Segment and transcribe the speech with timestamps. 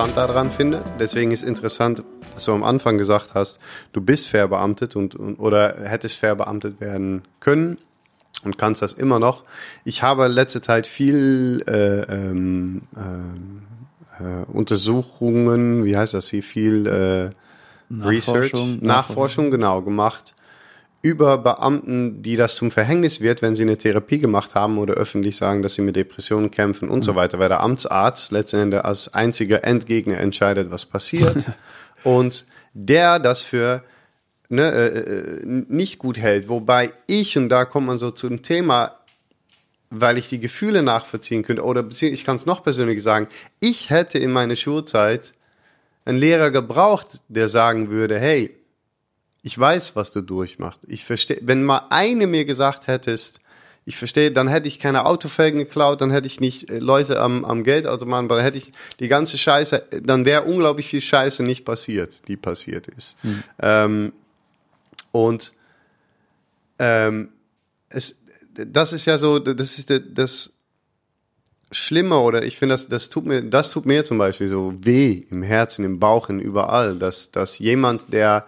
[0.00, 3.58] interessant daran finde, deswegen ist interessant, dass du am Anfang gesagt hast,
[3.92, 7.76] du bist verbeamtet und, und oder hättest verbeamtet werden können
[8.42, 9.44] und kannst das immer noch.
[9.84, 16.86] Ich habe letzte Zeit viel äh, ähm, äh, äh, Untersuchungen, wie heißt das hier, viel
[16.86, 17.30] äh,
[17.92, 20.34] Research, Nachforschung, Nachforschung, genau, gemacht
[21.02, 25.36] über Beamten, die das zum Verhängnis wird, wenn sie eine Therapie gemacht haben oder öffentlich
[25.36, 27.04] sagen, dass sie mit Depressionen kämpfen und mhm.
[27.04, 31.46] so weiter, weil der Amtsarzt letzten Endes als einziger Endgegner entscheidet, was passiert
[32.04, 33.82] und der das für
[34.50, 36.48] ne, äh, äh, nicht gut hält.
[36.48, 38.96] Wobei ich, und da kommt man so zum Thema,
[39.88, 43.26] weil ich die Gefühle nachvollziehen könnte, oder ich kann es noch persönlich sagen,
[43.58, 45.32] ich hätte in meiner Schulzeit
[46.04, 48.54] einen Lehrer gebraucht, der sagen würde, hey,
[49.42, 50.80] ich weiß, was du durchmachst.
[50.86, 53.40] Ich verstehe, wenn mal eine mir gesagt hättest,
[53.86, 57.44] ich verstehe, dann hätte ich keine Autofelgen geklaut, dann hätte ich nicht äh, Leute am,
[57.44, 62.28] am Geldautomaten, dann hätte ich die ganze Scheiße, dann wäre unglaublich viel Scheiße nicht passiert,
[62.28, 63.16] die passiert ist.
[63.22, 63.42] Mhm.
[63.60, 64.12] Ähm,
[65.12, 65.52] und
[66.78, 67.30] ähm,
[67.88, 68.20] es,
[68.54, 70.52] das ist ja so, das ist das
[71.72, 75.24] Schlimme oder ich finde, das, das tut mir, das tut mir zum Beispiel so weh
[75.30, 78.46] im Herzen, im Bauch, in überall, dass, dass jemand, der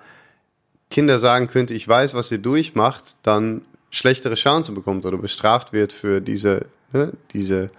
[0.92, 5.92] Kinder sagen könnte, ich weiß, was ihr durchmacht, dann schlechtere Chancen bekommt oder bestraft wird
[5.92, 7.70] für diese, ne, diese,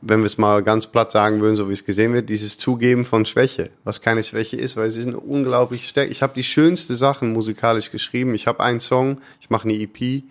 [0.00, 3.04] wenn wir es mal ganz platt sagen würden, so wie es gesehen wird, dieses Zugeben
[3.04, 6.10] von Schwäche, was keine Schwäche ist, weil sie sind unglaublich stark.
[6.10, 8.34] Ich habe die schönste Sachen musikalisch geschrieben.
[8.34, 10.22] Ich habe einen Song, ich mache eine EP.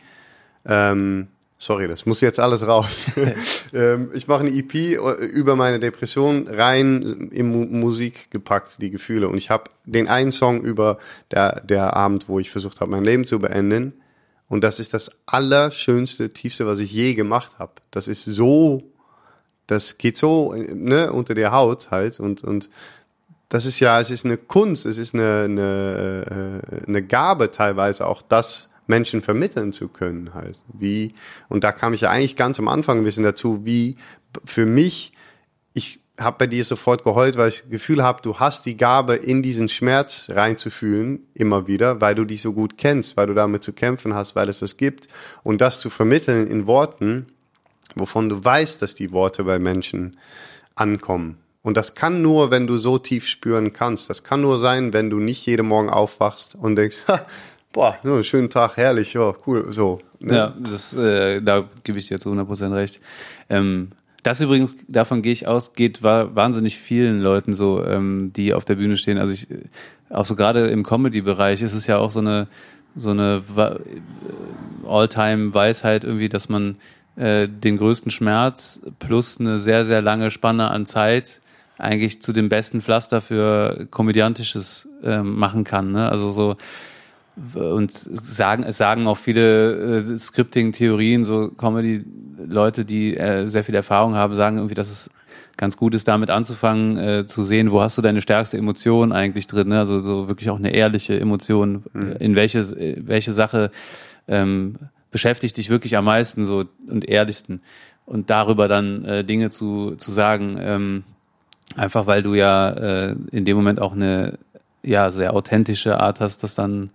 [0.65, 1.27] Ähm,
[1.59, 3.05] Sorry, das muss jetzt alles raus.
[3.73, 4.75] ähm, ich mache eine EP
[5.33, 9.27] über meine Depression rein in Musik gepackt, die Gefühle.
[9.27, 10.99] Und ich habe den einen Song über
[11.31, 13.93] der, der Abend, wo ich versucht habe, mein Leben zu beenden.
[14.47, 17.73] Und das ist das allerschönste, tiefste, was ich je gemacht habe.
[17.89, 18.83] Das ist so,
[19.65, 22.19] das geht so ne, unter der Haut halt.
[22.19, 22.69] Und, und
[23.49, 28.05] das ist ja, es ist eine Kunst, es ist eine, eine, äh, eine Gabe teilweise
[28.05, 30.63] auch das Menschen vermitteln zu können halt.
[30.73, 31.13] Wie,
[31.49, 33.97] und da kam ich ja eigentlich ganz am Anfang ein bisschen dazu, wie
[34.45, 35.13] für mich,
[35.73, 39.15] ich habe bei dir sofort geheult, weil ich das Gefühl habe, du hast die Gabe,
[39.15, 43.63] in diesen Schmerz reinzufühlen, immer wieder, weil du dich so gut kennst, weil du damit
[43.63, 45.07] zu kämpfen hast, weil es das gibt.
[45.43, 47.27] Und das zu vermitteln in Worten,
[47.95, 50.17] wovon du weißt, dass die Worte bei Menschen
[50.75, 51.37] ankommen.
[51.61, 54.09] Und das kann nur, wenn du so tief spüren kannst.
[54.09, 57.25] Das kann nur sein, wenn du nicht jeden Morgen aufwachst und denkst, ha,
[57.77, 59.99] boah, so, schönen Tag, herrlich, ja, cool, so.
[60.19, 60.35] Ne?
[60.35, 62.99] Ja, das, äh, da gebe ich dir zu 100% recht.
[63.51, 63.89] Ähm,
[64.23, 68.75] das übrigens, davon gehe ich aus, geht wahnsinnig vielen Leuten so, ähm, die auf der
[68.75, 69.19] Bühne stehen.
[69.19, 69.47] Also ich,
[70.09, 72.47] auch so gerade im Comedy-Bereich ist es ja auch so eine,
[72.95, 76.77] so eine äh, All-Time-Weisheit irgendwie, dass man
[77.15, 81.41] äh, den größten Schmerz plus eine sehr, sehr lange Spanne an Zeit
[81.77, 85.91] eigentlich zu dem besten Pflaster für Komödiantisches äh, machen kann.
[85.91, 86.09] Ne?
[86.09, 86.57] Also so
[87.53, 94.15] und sagen, es sagen auch viele äh, Scripting-Theorien, so Comedy-Leute, die äh, sehr viel Erfahrung
[94.15, 95.11] haben, sagen irgendwie, dass es
[95.55, 99.47] ganz gut ist, damit anzufangen, äh, zu sehen, wo hast du deine stärkste Emotion eigentlich
[99.47, 99.79] drin, ne?
[99.79, 102.15] also so wirklich auch eine ehrliche Emotion, mhm.
[102.19, 102.63] in welche,
[103.07, 103.71] welche Sache
[104.27, 104.75] ähm,
[105.11, 107.61] beschäftigt dich wirklich am meisten so und ehrlichsten
[108.05, 111.03] und darüber dann äh, Dinge zu, zu sagen, ähm,
[111.75, 114.37] einfach weil du ja äh, in dem Moment auch eine
[114.83, 116.91] ja sehr authentische Art hast, das dann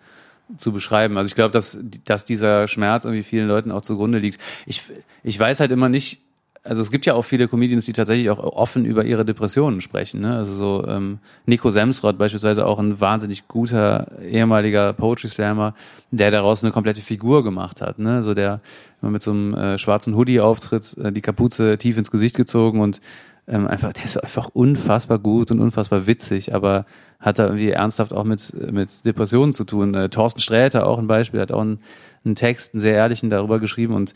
[0.56, 1.16] zu beschreiben.
[1.16, 4.40] Also ich glaube, dass, dass dieser Schmerz irgendwie vielen Leuten auch zugrunde liegt.
[4.66, 4.82] Ich,
[5.22, 6.20] ich weiß halt immer nicht,
[6.64, 10.20] also es gibt ja auch viele Comedians, die tatsächlich auch offen über ihre Depressionen sprechen.
[10.20, 10.36] Ne?
[10.36, 15.74] Also so ähm, Nico Semsrott beispielsweise auch ein wahnsinnig guter ehemaliger Poetry Slammer,
[16.12, 17.98] der daraus eine komplette Figur gemacht hat.
[17.98, 18.22] Ne?
[18.22, 18.60] So der
[19.00, 22.80] immer mit so einem äh, schwarzen Hoodie auftritt, äh, die Kapuze tief ins Gesicht gezogen
[22.80, 23.00] und
[23.48, 26.86] ähm, einfach, der ist einfach unfassbar gut und unfassbar witzig, aber
[27.18, 29.94] hat da irgendwie ernsthaft auch mit, mit Depressionen zu tun.
[29.94, 31.80] Äh, Thorsten Sträter auch ein Beispiel, hat auch einen,
[32.24, 34.14] einen Text, einen sehr ehrlichen darüber geschrieben und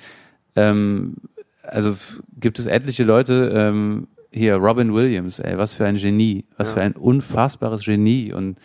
[0.55, 1.17] ähm,
[1.63, 1.97] also
[2.39, 6.75] gibt es etliche Leute, ähm, hier Robin Williams, ey, was für ein Genie, was ja.
[6.75, 8.59] für ein unfassbares Genie und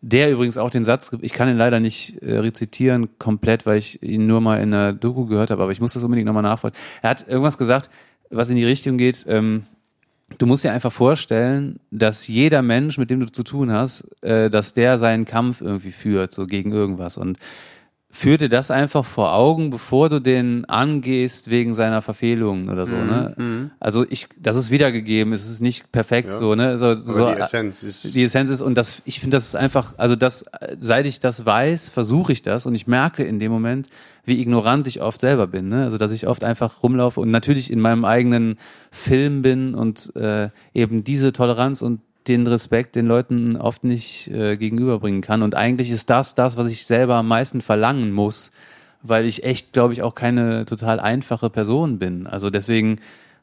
[0.00, 4.02] der übrigens auch den Satz, ich kann ihn leider nicht äh, rezitieren komplett, weil ich
[4.02, 6.78] ihn nur mal in einer Doku gehört habe, aber ich muss das unbedingt nochmal nachfolgen.
[7.02, 7.90] Er hat irgendwas gesagt,
[8.30, 9.64] was in die Richtung geht, ähm,
[10.38, 14.48] du musst dir einfach vorstellen, dass jeder Mensch, mit dem du zu tun hast, äh,
[14.48, 17.18] dass der seinen Kampf irgendwie führt, so gegen irgendwas.
[17.18, 17.38] Und
[18.10, 22.94] führ dir das einfach vor Augen, bevor du den angehst wegen seiner Verfehlungen oder so,
[22.96, 23.70] Mhm, ne?
[23.80, 26.36] Also ich, das ist wiedergegeben, es ist nicht perfekt Ja.
[26.38, 26.78] so, ne?
[26.78, 29.92] So, so, die Essenz ist- die Essenz ist und das, ich finde, das ist einfach,
[29.98, 30.46] also das,
[30.80, 33.88] seit ich das weiß, versuche ich das und ich merke in dem Moment,
[34.24, 35.84] wie ignorant ich oft selber bin, ne?
[35.84, 38.56] Also dass ich oft einfach rumlaufe und natürlich in meinem eigenen
[38.90, 44.56] Film bin und äh, eben diese Toleranz und den Respekt den Leuten oft nicht äh,
[44.56, 45.42] gegenüberbringen kann.
[45.42, 48.50] Und eigentlich ist das das, was ich selber am meisten verlangen muss,
[49.02, 52.26] weil ich echt, glaube ich, auch keine total einfache Person bin.
[52.26, 53.00] Also deswegen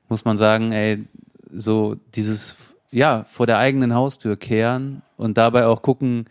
[0.10, 1.06] muss man sagen, ey,
[1.54, 6.26] so dieses, ja, vor der eigenen Haustür kehren und dabei auch gucken,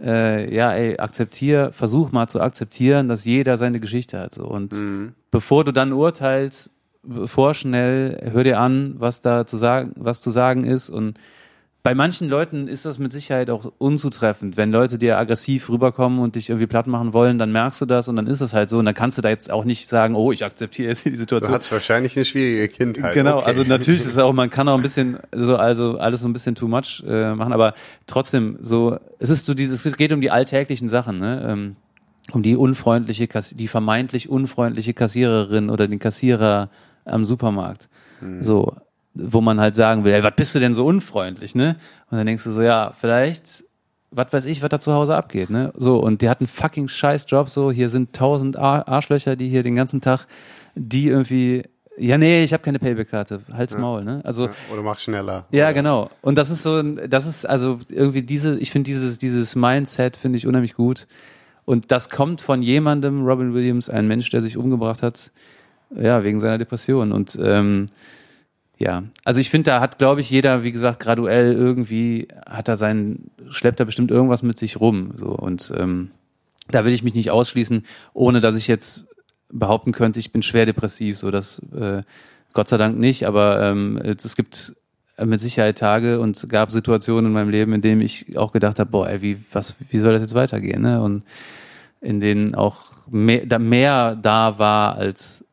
[0.00, 4.34] äh, ja, ey, akzeptier, versuch mal zu akzeptieren, dass jeder seine Geschichte hat.
[4.34, 4.44] So.
[4.44, 4.74] Und
[5.30, 6.72] bevor du dann urteilst,
[7.26, 11.18] vorschnell, hör dir an, was da zu sagen, was zu sagen ist und
[11.84, 14.56] bei manchen Leuten ist das mit Sicherheit auch unzutreffend.
[14.56, 18.08] Wenn Leute dir aggressiv rüberkommen und dich irgendwie platt machen wollen, dann merkst du das
[18.08, 18.78] und dann ist es halt so.
[18.78, 21.16] Und dann kannst du da jetzt auch nicht sagen, oh, ich akzeptiere jetzt die Du
[21.16, 21.54] Situation.
[21.54, 23.14] hattest wahrscheinlich eine schwierige Kindheit.
[23.14, 23.46] Genau, Okay.
[23.46, 26.32] also natürlich ist es auch, man kann auch ein bisschen so, also alles so ein
[26.32, 27.74] bisschen too much äh, machen, aber
[28.06, 31.46] trotzdem so, es ist so dieses, es geht um die alltäglichen Sachen, ne?
[31.48, 31.76] Ähm,
[32.32, 36.68] um die unfreundliche, die vermeintlich unfreundliche Kassiererin oder den Kassierer
[37.06, 37.88] am Supermarkt.
[38.42, 38.74] So,
[39.20, 41.76] wo man halt sagen will, ey, was bist du denn so unfreundlich, ne?
[42.10, 43.64] Und dann denkst du so, ja, vielleicht,
[44.10, 45.72] was weiß ich, was da zu Hause abgeht, ne?
[45.76, 49.48] So, und die hat einen fucking scheiß Job, so, hier sind tausend Ar Arschlöcher, die
[49.48, 50.26] hier den ganzen Tag,
[50.74, 51.64] die irgendwie,
[51.98, 54.20] ja, nee, ich habe keine Payback-Karte, halt's Maul, ne?
[54.24, 55.46] Also, Ja, Oder mach schneller.
[55.50, 56.10] ja, Oder- genau.
[56.22, 60.36] Und das ist so, das ist also irgendwie diese, ich finde dieses, dieses Mindset finde
[60.38, 61.06] ich unheimlich gut.
[61.64, 65.32] Und das kommt von jemandem, Robin Williams, ein Mensch, der sich umgebracht hat,
[65.94, 67.12] ja, wegen seiner Depression.
[67.12, 67.86] Und ähm,
[68.78, 72.76] ja, also ich finde, da hat, glaube ich, jeder, wie gesagt, graduell irgendwie hat er
[72.76, 75.12] seinen, schleppt er bestimmt irgendwas mit sich rum.
[75.16, 76.12] So und ähm,
[76.70, 77.84] da will ich mich nicht ausschließen,
[78.14, 79.06] ohne dass ich jetzt
[79.50, 81.18] behaupten könnte, ich bin schwer depressiv.
[81.18, 82.02] So das äh,
[82.52, 84.74] Gott sei Dank nicht, aber ähm, es gibt
[85.24, 88.90] mit Sicherheit Tage und gab Situationen in meinem Leben, in denen ich auch gedacht habe,
[88.90, 90.82] boah, ey, wie, was, wie soll das jetzt weitergehen?
[90.82, 91.00] Ne?
[91.00, 91.24] Und
[92.00, 95.44] in denen auch mehr mehr da war als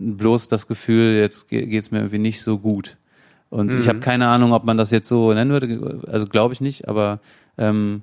[0.00, 2.96] bloß das Gefühl, jetzt ge- geht's mir irgendwie nicht so gut.
[3.50, 6.60] Und ich habe keine Ahnung, ob man das jetzt so nennen würde, also glaube ich
[6.60, 7.18] nicht, aber
[7.58, 8.02] ähm,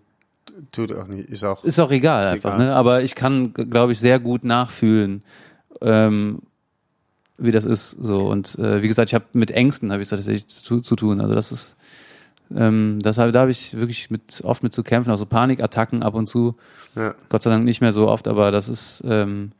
[0.71, 1.29] Tut auch nicht.
[1.29, 1.63] Ist auch.
[1.63, 2.55] ist auch egal Ist einfach.
[2.55, 2.67] egal.
[2.67, 2.75] Ne?
[2.75, 5.23] Aber ich kann, glaube ich, sehr gut nachfühlen,
[5.81, 6.39] ähm,
[7.37, 7.91] wie das ist.
[7.91, 11.21] So und äh, wie gesagt, ich habe mit Ängsten habe ich tatsächlich zu, zu tun.
[11.21, 11.77] Also das ist,
[12.55, 16.27] ähm, deshalb da habe ich wirklich mit oft mit zu kämpfen, also Panikattacken ab und
[16.27, 16.55] zu.
[16.95, 17.13] Ja.
[17.29, 19.51] Gott sei Dank nicht mehr so oft, aber das ist ähm,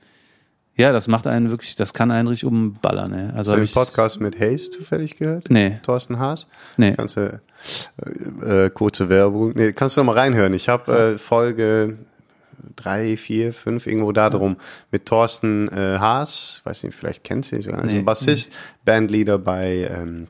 [0.78, 3.12] ja, das macht einen wirklich, das kann einen richtig umballern.
[3.12, 3.34] Ne?
[3.36, 5.50] Also Hast du den Podcast mit Hayes zufällig gehört?
[5.50, 6.48] Nee, Thorsten Haas?
[6.78, 6.94] nee.
[6.96, 7.42] Kannst du,
[8.46, 9.54] äh, äh, kurze Werbung.
[9.56, 10.54] Nee, kannst du noch mal reinhören.
[10.54, 11.98] Ich habe äh, Folge
[12.76, 14.58] drei, vier, fünf, irgendwo da drum,
[14.92, 18.02] mit Thorsten äh, Haas, weiß nicht, vielleicht kennst du ihn sogar, also Nee.
[18.04, 18.52] Bassist,
[18.86, 20.28] Bandleader bei ähm,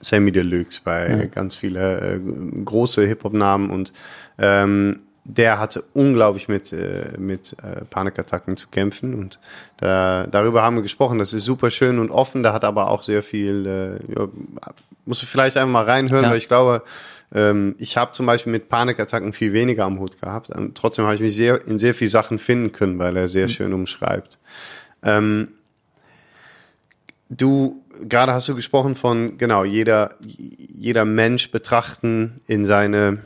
[0.00, 2.20] Sammy Deluxe, bei ganz viele äh,
[2.64, 3.92] große Hip-Hop-Namen und
[4.38, 9.38] ähm, der hatte unglaublich mit, äh, mit äh, Panikattacken zu kämpfen und
[9.76, 11.18] da, darüber haben wir gesprochen.
[11.18, 14.26] Das ist super schön und offen, da hat aber auch sehr viel, äh, ja,
[15.04, 16.30] musst du vielleicht einfach mal reinhören, Ja.
[16.30, 16.82] weil ich glaube,
[17.34, 20.48] ähm, ich habe zum Beispiel mit Panikattacken viel weniger am Hut gehabt.
[20.54, 23.48] Ähm, trotzdem habe ich mich sehr in sehr viel Sachen finden können, weil er sehr
[23.48, 24.38] schön umschreibt.
[25.02, 25.48] Ähm,
[27.28, 33.18] du, gerade hast du gesprochen von, genau, jeder, jeder Mensch betrachten in seine,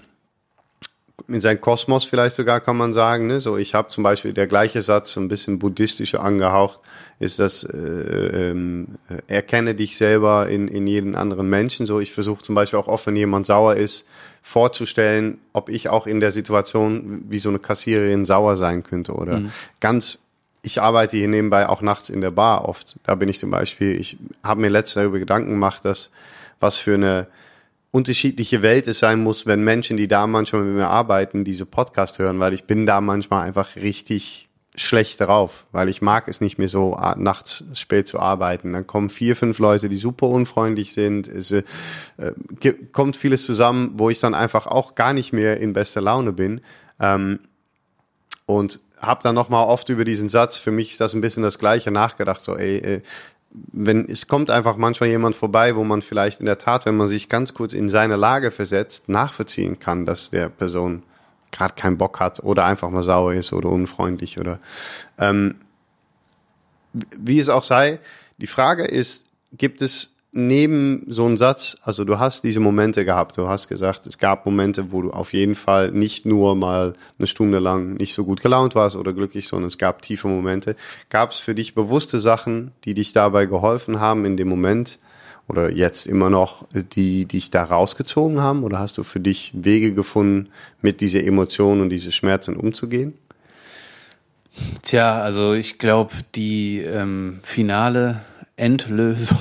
[1.28, 3.26] in seinen Kosmos vielleicht sogar kann man sagen.
[3.26, 3.40] Ne?
[3.40, 6.80] So, ich habe zum Beispiel der gleiche Satz, so ein bisschen buddhistischer angehaucht,
[7.18, 11.86] ist das, äh, ähm, äh, erkenne dich selber in, in jeden anderen Menschen.
[11.86, 14.06] So, ich versuche zum Beispiel auch oft, wenn jemand sauer ist,
[14.42, 19.42] vorzustellen, ob ich auch in der Situation wie so eine Kassiererin sauer sein könnte oder
[19.78, 20.18] ganz
[20.62, 22.96] ich arbeite hier nebenbei auch nachts in der Bar oft.
[23.04, 26.10] Da bin ich zum Beispiel, ich habe mir letztens darüber Gedanken gemacht, dass
[26.60, 27.26] was für eine
[27.92, 32.18] unterschiedliche Welt es sein muss, wenn Menschen, die da manchmal mit mir arbeiten, diese Podcast
[32.18, 36.58] hören, weil ich bin da manchmal einfach richtig schlecht drauf, weil ich mag es nicht
[36.58, 38.72] mehr so nachts spät zu arbeiten.
[38.72, 41.28] Dann kommen vier, fünf Leute, die super unfreundlich sind.
[41.28, 41.62] Es äh,
[42.92, 46.62] kommt vieles zusammen, wo ich dann einfach auch gar nicht mehr in bester Laune bin.
[46.98, 47.40] Ähm,
[48.46, 51.42] und habe dann noch mal oft über diesen Satz, für mich ist das ein bisschen
[51.42, 53.02] das Gleiche nachgedacht, so ey, äh,
[53.52, 57.08] wenn es kommt einfach manchmal jemand vorbei, wo man vielleicht in der Tat, wenn man
[57.08, 61.02] sich ganz kurz in seine Lage versetzt, nachvollziehen kann, dass der Person
[61.50, 64.58] gerade keinen Bock hat oder einfach mal sauer ist oder unfreundlich oder
[65.18, 65.56] ähm,
[66.92, 67.98] wie es auch sei.
[68.38, 73.36] Die Frage ist, gibt es neben so einem Satz, also du hast diese Momente gehabt,
[73.36, 77.26] du hast gesagt, es gab Momente, wo du auf jeden Fall nicht nur mal eine
[77.26, 80.74] Stunde lang nicht so gut gelaunt warst oder glücklich, sondern es gab tiefe Momente.
[81.10, 84.98] Gab es für dich bewusste Sachen, die dich dabei geholfen haben in dem Moment
[85.48, 88.64] oder jetzt immer noch, die, dich da rausgezogen haben?
[88.64, 90.48] Oder hast du für dich Wege gefunden,
[90.80, 93.12] mit dieser Emotion und diese Schmerzen umzugehen?
[94.82, 98.22] Tja, also ich glaube, die ähm, finale
[98.56, 99.38] Endlösung,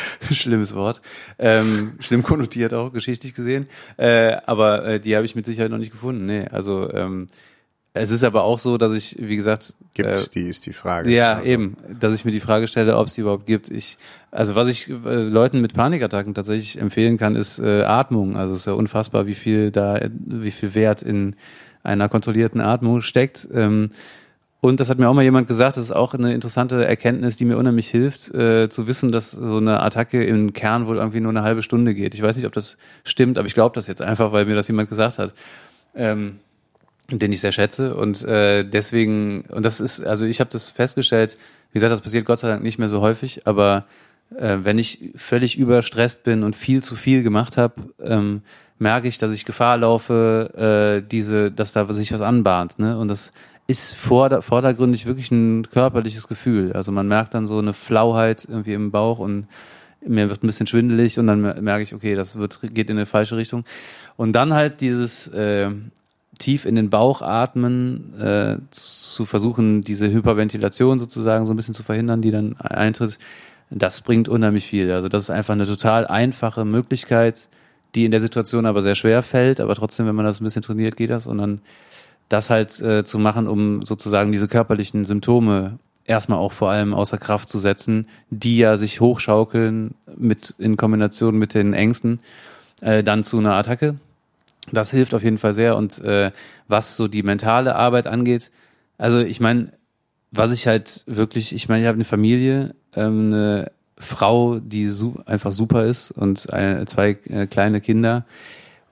[0.32, 1.02] schlimmes Wort,
[1.38, 5.78] ähm, schlimm konnotiert auch, geschichtlich gesehen, äh, aber äh, die habe ich mit Sicherheit noch
[5.78, 6.26] nicht gefunden.
[6.26, 7.26] Nee, also ähm,
[7.94, 11.10] es ist aber auch so, dass ich, wie gesagt, gibt's äh, die ist die Frage.
[11.10, 11.46] Ja, also.
[11.46, 13.70] eben, dass ich mir die Frage stelle, ob es die überhaupt gibt.
[13.70, 13.98] Ich,
[14.30, 18.36] also was ich äh, Leuten mit Panikattacken tatsächlich empfehlen kann, ist äh, Atmung.
[18.36, 21.36] Also es ist ja unfassbar, wie viel da, wie viel Wert in
[21.82, 23.46] einer kontrollierten Atmung steckt.
[23.52, 23.90] Ähm,
[24.62, 27.44] und das hat mir auch mal jemand gesagt, das ist auch eine interessante Erkenntnis, die
[27.44, 31.30] mir unheimlich hilft, äh, zu wissen, dass so eine Attacke im Kern wohl irgendwie nur
[31.30, 32.14] eine halbe Stunde geht.
[32.14, 34.68] Ich weiß nicht, ob das stimmt, aber ich glaube das jetzt einfach, weil mir das
[34.68, 35.34] jemand gesagt hat.
[35.96, 36.38] Ähm,
[37.10, 37.96] den ich sehr schätze.
[37.96, 41.36] Und äh, deswegen, und das ist, also ich habe das festgestellt,
[41.72, 43.84] wie gesagt, das passiert Gott sei Dank nicht mehr so häufig, aber
[44.38, 48.42] äh, wenn ich völlig überstresst bin und viel zu viel gemacht habe, ähm,
[48.78, 52.78] merke ich, dass ich Gefahr laufe, äh, diese, dass da sich was anbahnt.
[52.78, 52.96] Ne?
[52.96, 53.32] Und das
[53.72, 56.72] ist vorder vordergründig wirklich ein körperliches Gefühl.
[56.72, 59.46] Also man merkt dann so eine Flauheit irgendwie im Bauch und
[60.06, 63.06] mir wird ein bisschen schwindelig und dann merke ich, okay, das wird, geht in eine
[63.06, 63.64] falsche Richtung.
[64.16, 65.70] Und dann halt dieses äh,
[66.38, 71.82] tief in den Bauch atmen, äh, zu versuchen, diese Hyperventilation sozusagen so ein bisschen zu
[71.82, 73.18] verhindern, die dann eintritt,
[73.70, 74.92] das bringt unheimlich viel.
[74.92, 77.48] Also das ist einfach eine total einfache Möglichkeit,
[77.94, 80.62] die in der Situation aber sehr schwer fällt, aber trotzdem, wenn man das ein bisschen
[80.62, 81.60] trainiert, geht das und dann
[82.32, 87.18] das halt äh, zu machen, um sozusagen diese körperlichen Symptome erstmal auch vor allem außer
[87.18, 92.20] Kraft zu setzen, die ja sich hochschaukeln mit in Kombination mit den Ängsten,
[92.80, 93.96] äh, dann zu einer Attacke.
[94.70, 95.76] Das hilft auf jeden Fall sehr.
[95.76, 96.30] Und äh,
[96.68, 98.50] was so die mentale Arbeit angeht,
[98.96, 99.72] also ich meine,
[100.30, 105.16] was ich halt wirklich, ich meine, ich habe eine Familie, ähm, eine Frau, die su
[105.26, 108.24] einfach super ist und eine, zwei äh, kleine Kinder.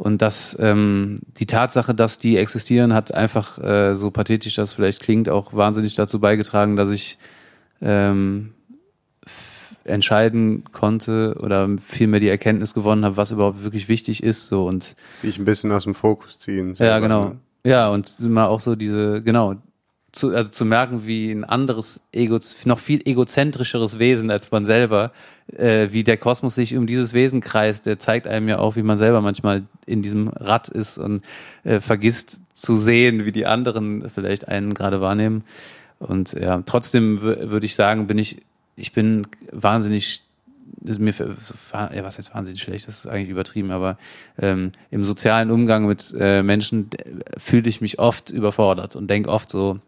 [0.01, 5.03] Und das, ähm, die Tatsache, dass die existieren, hat einfach, äh, so pathetisch das vielleicht
[5.03, 7.19] klingt, auch wahnsinnig dazu beigetragen, dass ich
[7.83, 8.55] ähm,
[9.85, 14.47] entscheiden konnte oder vielmehr die Erkenntnis gewonnen habe, was überhaupt wirklich wichtig ist.
[14.47, 16.75] So und sich ein bisschen aus dem Fokus ziehen.
[16.75, 17.25] Selber, ja, genau.
[17.25, 17.39] Ne?
[17.67, 19.57] Ja, und mal auch so diese, genau,
[20.13, 25.13] zu, also zu merken, wie ein anderes, Ego, noch viel egozentrischeres Wesen als man selber,
[25.57, 28.83] äh, wie der Kosmos sich um dieses Wesen kreist, der zeigt einem ja auch, wie
[28.83, 31.23] man selber manchmal in diesem Rad ist und
[31.65, 35.45] äh, vergisst zu sehen, wie die anderen vielleicht einen gerade wahrnehmen.
[35.99, 38.43] Und ja, trotzdem würde ich sagen, bin ich,
[38.77, 40.23] ich bin wahnsinnig
[40.85, 43.99] ist mir ja, was heißt wahnsinnig schlecht, das ist eigentlich übertrieben, aber
[44.41, 46.89] ähm, im sozialen Umgang mit äh, Menschen
[47.37, 49.79] fühle ich mich oft überfordert und denke oft so,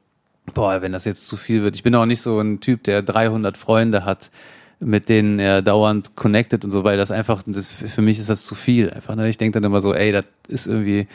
[0.54, 1.76] boah, wenn das jetzt zu viel wird.
[1.76, 4.30] Ich bin auch nicht so ein Typ, der 300 Freunde hat,
[4.80, 8.44] mit denen er dauernd connected und so, weil das einfach, das, für mich ist das
[8.44, 9.14] zu viel einfach.
[9.14, 9.28] Ne?
[9.28, 11.06] Ich denke dann immer so, ey, das ist irgendwie,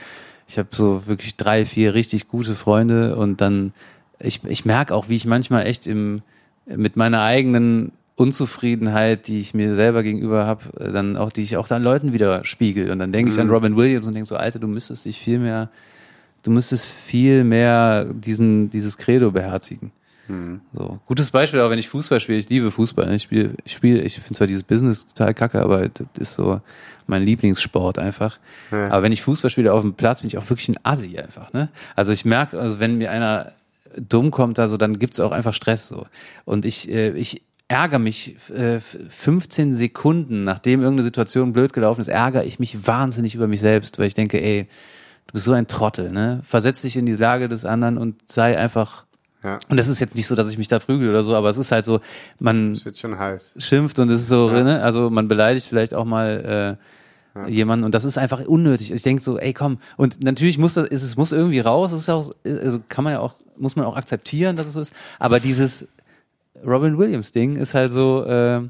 [0.48, 3.74] ich habe so wirklich drei, vier richtig gute Freunde und dann,
[4.20, 6.22] ich, ich merke auch, wie ich manchmal echt im,
[6.66, 11.68] mit meiner eigenen Unzufriedenheit, die ich mir selber gegenüber habe, dann auch, die ich auch
[11.68, 12.90] dann Leuten wieder spiegel.
[12.90, 13.54] Und dann denke ich an mhm.
[13.54, 15.70] Robin Williams und denke so, Alter, du müsstest dich viel mehr
[16.48, 19.92] du müsstest viel mehr diesen, dieses Credo beherzigen.
[20.30, 20.62] Mhm.
[20.74, 21.00] So.
[21.06, 23.14] Gutes Beispiel, auch wenn ich Fußball spiele, ich liebe Fußball.
[23.14, 26.62] Ich spiele, ich spiele, ich finde zwar dieses Business total kacke, aber das ist so
[27.06, 28.40] mein Lieblingssport einfach.
[28.72, 28.92] Ja.
[28.92, 31.52] Aber wenn ich Fußball spiele auf dem Platz, bin ich auch wirklich ein Assi einfach,
[31.52, 31.68] ne?
[31.98, 33.52] Also ich merke, also wenn mir einer
[33.98, 36.08] dumm kommt, also dann gibt's auch einfach Stress so.
[36.46, 42.08] Und ich, äh, ich ärgere mich äh, 15 Sekunden, nachdem irgendeine Situation blöd gelaufen ist,
[42.08, 44.68] ärgere ich mich wahnsinnig über mich selbst, weil ich denke, ey,
[45.28, 46.42] du bist so ein Trottel, ne?
[46.44, 49.06] Versetz dich in die Lage des anderen und sei einfach.
[49.44, 49.60] Ja.
[49.70, 51.58] Und es ist jetzt nicht so, dass ich mich da prügel oder so, aber es
[51.58, 52.00] ist halt so,
[52.40, 52.80] man
[53.58, 54.64] schimpft und es ist so, ja.
[54.64, 54.82] ne?
[54.82, 56.78] Also man beleidigt vielleicht auch mal
[57.36, 57.48] äh, ja.
[57.48, 58.92] jemanden und das ist einfach unnötig.
[58.92, 62.10] Ich denke so, ey komm, und natürlich muss das, es muss irgendwie raus, es ist
[62.10, 64.94] auch, also kann man ja auch, muss man auch akzeptieren, dass es so ist.
[65.20, 65.88] Aber dieses
[66.66, 68.62] Robin Williams Ding ist halt so, äh,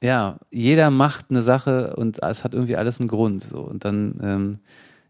[0.00, 3.42] ja, jeder macht eine Sache und es hat irgendwie alles einen Grund.
[3.42, 3.58] So.
[3.58, 4.58] Und dann ähm,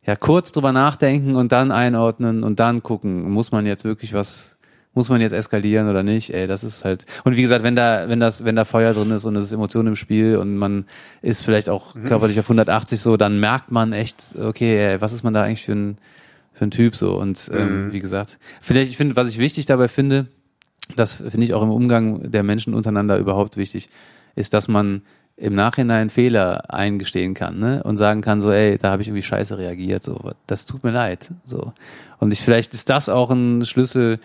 [0.09, 4.57] ja kurz drüber nachdenken und dann einordnen und dann gucken, muss man jetzt wirklich was,
[4.95, 6.33] muss man jetzt eskalieren oder nicht?
[6.33, 7.05] Ey, das ist halt.
[7.25, 9.53] Und wie gesagt, wenn da, wenn das, wenn da Feuer drin ist und es ist
[9.53, 10.87] Emotion im Spiel und man
[11.21, 12.05] ist vielleicht auch mhm.
[12.05, 15.65] körperlich auf 180 so, dann merkt man echt, okay, ey, was ist man da eigentlich
[15.65, 15.99] für ein,
[16.55, 17.15] für ein Typ so?
[17.15, 17.93] Und ähm, mhm.
[17.93, 20.25] wie gesagt, vielleicht, ich finde, was ich wichtig dabei finde,
[20.97, 23.91] das finde ich auch im Umgang der Menschen untereinander überhaupt wichtig,
[24.37, 25.03] ist, dass man
[25.39, 27.83] im Nachhinein Fehler eingestehen kann, ne?
[27.85, 30.91] Und sagen kann so, ey, da habe ich irgendwie scheiße reagiert, so, das tut mir
[30.91, 31.73] leid, so.
[32.19, 34.19] Und ich vielleicht ist das auch ein Schlüssel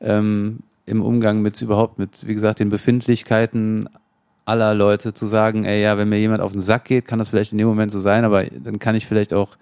[0.00, 3.88] ähm, im Umgang mit überhaupt mit, wie gesagt, den Befindlichkeiten
[4.46, 7.28] aller Leute zu sagen, ey, ja, wenn mir jemand auf den Sack geht, kann das
[7.28, 9.56] vielleicht in dem Moment so sein, aber dann kann ich vielleicht auch,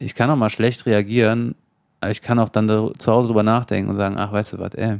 [0.00, 1.54] ich kann auch mal schlecht reagieren,
[2.00, 4.58] aber ich kann auch dann da, zu Hause drüber nachdenken und sagen, ach, weißt du
[4.58, 4.98] was, ey,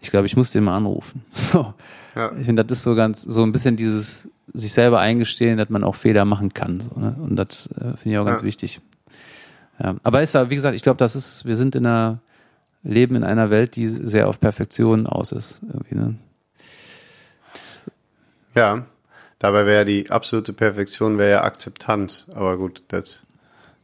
[0.00, 1.22] ich glaube, ich muss den mal anrufen.
[1.32, 1.72] So.
[2.14, 2.32] Ja.
[2.38, 5.84] Ich finde, das ist so ganz, so ein bisschen dieses sich selber eingestehen, dass man
[5.84, 6.80] auch Fehler machen kann.
[6.80, 7.16] So, ne?
[7.18, 8.46] Und das äh, finde ich auch ganz ja.
[8.46, 8.80] wichtig.
[9.82, 9.96] Ja.
[10.02, 12.20] Aber ist ja, wie gesagt, ich glaube, das ist, wir sind in einer,
[12.82, 15.60] leben in einer Welt, die sehr auf Perfektion aus ist.
[15.90, 16.16] Ne?
[18.54, 18.86] Ja,
[19.38, 22.26] dabei wäre die absolute Perfektion wäre ja Akzeptanz.
[22.32, 23.25] Aber gut, das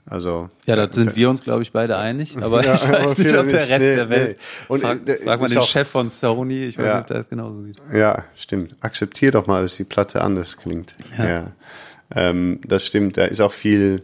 [0.04, 3.36] also ja, da sind wir uns, glaube ich, beide einig, aber ja, ich weiß nicht,
[3.36, 4.36] ob der Rest nee, der Welt.
[4.38, 4.64] Nee.
[4.68, 7.16] Und, frag, äh, frag mal den Chef von Sony, ich weiß ja, nicht, ob der
[7.18, 7.76] das genauso sieht.
[7.92, 8.76] Ja, stimmt.
[8.80, 10.96] Akzeptier doch mal, dass die Platte anders klingt.
[11.16, 11.28] Ja.
[11.28, 11.52] ja.
[12.14, 14.02] Ähm, das stimmt, da ist auch viel,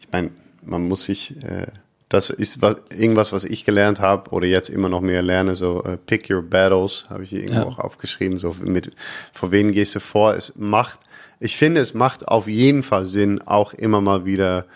[0.00, 0.30] ich meine,
[0.62, 1.68] man muss sich, äh,
[2.08, 5.84] das ist was, irgendwas, was ich gelernt habe oder jetzt immer noch mehr lerne, so
[5.84, 7.66] uh, pick your battles, habe ich hier irgendwo ja.
[7.66, 8.90] auch aufgeschrieben, so mit,
[9.32, 10.34] vor wen gehst du vor?
[10.34, 11.00] Es macht,
[11.38, 14.66] ich finde, es macht auf jeden Fall Sinn, auch immer mal wieder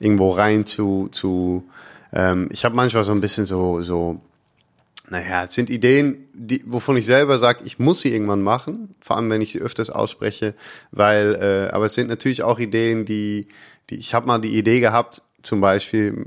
[0.00, 1.68] irgendwo rein zu, zu
[2.12, 4.20] ähm, ich habe manchmal so ein bisschen so, so,
[5.08, 9.16] naja, es sind Ideen, die, wovon ich selber sage, ich muss sie irgendwann machen, vor
[9.16, 10.54] allem wenn ich sie öfters ausspreche,
[10.90, 13.46] weil, äh, aber es sind natürlich auch Ideen, die,
[13.90, 16.26] die ich habe mal die Idee gehabt, zum Beispiel,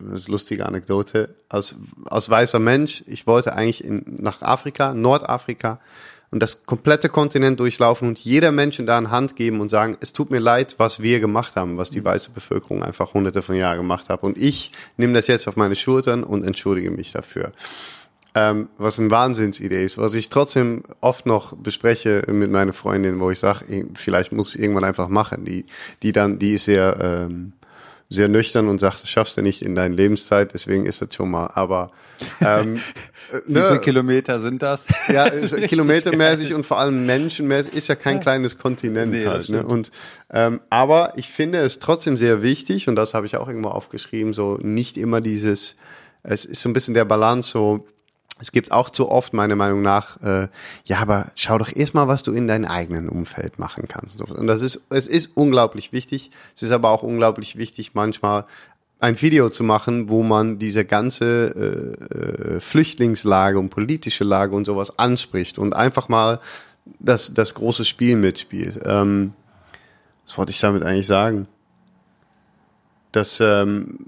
[0.00, 4.94] das ist eine lustige Anekdote, als, als weißer Mensch, ich wollte eigentlich in, nach Afrika,
[4.94, 5.80] Nordafrika,
[6.30, 10.12] und das komplette Kontinent durchlaufen und jeder Menschen da eine Hand geben und sagen, es
[10.12, 13.78] tut mir leid, was wir gemacht haben, was die weiße Bevölkerung einfach hunderte von Jahren
[13.78, 14.22] gemacht hat.
[14.22, 17.52] Und ich nehme das jetzt auf meine Schultern und entschuldige mich dafür.
[18.34, 23.30] Ähm, was eine Wahnsinnsidee ist, was ich trotzdem oft noch bespreche mit meiner Freundin, wo
[23.30, 25.46] ich sage, vielleicht muss ich irgendwann einfach machen.
[25.46, 25.64] Die,
[26.02, 27.52] die dann, die ist sehr, ähm,
[28.10, 31.30] sehr nüchtern und sagt, das schaffst du nicht in deiner Lebenszeit, deswegen ist das schon
[31.30, 31.48] mal.
[31.54, 31.90] Aber
[32.40, 32.80] ähm,
[33.46, 34.86] Wie ne, viele Kilometer sind das?
[35.08, 38.22] Ja, ist kilometermäßig und vor allem menschenmäßig ist ja kein ja.
[38.22, 39.48] kleines Kontinent nee, halt.
[39.50, 39.64] Ne?
[39.64, 39.90] Und
[40.30, 44.32] ähm, aber ich finde es trotzdem sehr wichtig und das habe ich auch irgendwo aufgeschrieben,
[44.32, 45.76] so nicht immer dieses.
[46.22, 47.86] Es ist so ein bisschen der Balance so
[48.40, 50.48] es gibt auch zu oft, meiner Meinung nach, äh,
[50.84, 54.20] ja, aber schau doch erstmal, was du in deinem eigenen Umfeld machen kannst.
[54.20, 56.30] Und das ist, es ist unglaublich wichtig.
[56.54, 58.44] Es ist aber auch unglaublich wichtig, manchmal
[59.00, 64.64] ein Video zu machen, wo man diese ganze äh, äh, Flüchtlingslage und politische Lage und
[64.64, 66.40] sowas anspricht und einfach mal
[66.98, 68.80] das, das große Spiel mitspielt.
[68.84, 69.34] Ähm,
[70.26, 71.46] was wollte ich damit eigentlich sagen?
[73.12, 73.98] Dass ähm,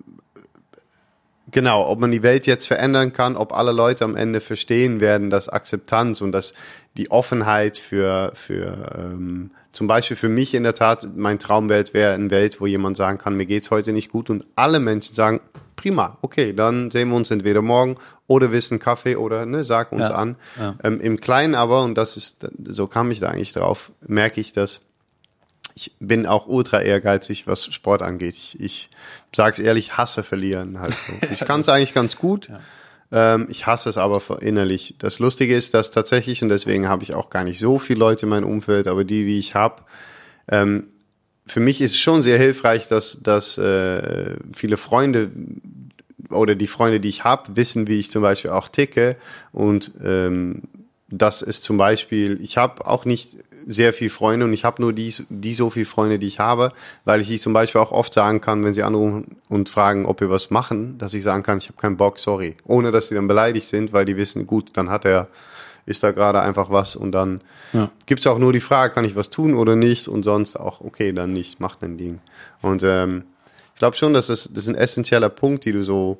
[1.51, 5.31] Genau, ob man die Welt jetzt verändern kann, ob alle Leute am Ende verstehen werden,
[5.31, 6.55] dass Akzeptanz und dass
[6.97, 12.15] die Offenheit für, für ähm, zum Beispiel für mich in der Tat, mein Traumwelt wäre
[12.15, 15.41] eine Welt, wo jemand sagen kann, mir geht's heute nicht gut und alle Menschen sagen,
[15.77, 20.09] prima, okay, dann sehen wir uns entweder morgen oder wissen Kaffee oder ne, sag uns
[20.09, 20.37] ja, an.
[20.59, 20.75] Ja.
[20.85, 24.53] Ähm, Im Kleinen aber, und das ist, so kam ich da eigentlich drauf, merke ich,
[24.53, 24.83] dass
[25.75, 28.37] ich bin auch ultra ehrgeizig, was Sport angeht.
[28.37, 28.91] Ich, ich
[29.35, 31.13] sag's ehrlich, hasse verlieren halt so.
[31.33, 32.49] Ich kann es eigentlich ganz gut.
[32.49, 32.61] Ja.
[33.13, 34.95] Ähm, ich hasse es aber innerlich.
[34.99, 38.27] Das Lustige ist, dass tatsächlich, und deswegen habe ich auch gar nicht so viele Leute
[38.27, 39.83] in meinem Umfeld, aber die, die ich habe,
[40.49, 40.89] ähm,
[41.47, 45.31] für mich ist es schon sehr hilfreich, dass, dass äh, viele Freunde
[46.31, 49.17] oder die Freunde, die ich habe, wissen, wie ich zum Beispiel auch ticke.
[49.53, 50.63] Und ähm,
[51.09, 54.93] das ist zum Beispiel, ich habe auch nicht sehr viele Freunde und ich habe nur
[54.93, 56.73] die, die so viele Freunde, die ich habe,
[57.05, 60.21] weil ich die zum Beispiel auch oft sagen kann, wenn sie anrufen und fragen, ob
[60.21, 62.57] wir was machen, dass ich sagen kann, ich habe keinen Bock, sorry.
[62.65, 65.29] Ohne dass sie dann beleidigt sind, weil die wissen, gut, dann hat er,
[65.87, 67.41] ist da gerade einfach was und dann
[67.73, 67.91] ja.
[68.07, 70.81] gibt es auch nur die Frage, kann ich was tun oder nicht und sonst auch,
[70.81, 72.21] okay, dann nicht, macht ein Ding.
[72.63, 73.25] Und ähm,
[73.75, 76.19] ich glaube schon, dass das, das ist ein essentieller Punkt, die du so